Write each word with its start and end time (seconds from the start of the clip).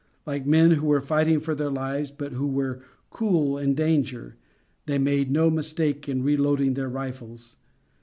Like 0.25 0.47
men 0.47 0.71
who 0.71 0.87
were 0.87 0.99
fighting 0.99 1.39
for 1.39 1.53
their 1.53 1.69
lives 1.69 2.09
but 2.09 2.31
who 2.33 2.47
were 2.47 2.81
cool 3.11 3.59
in 3.59 3.75
danger, 3.75 4.35
they 4.87 4.97
made 4.97 5.29
no 5.29 5.51
mistakes 5.51 6.09
in 6.09 6.23
reloading 6.23 6.73
their 6.73 6.89
rifles. 6.89 7.57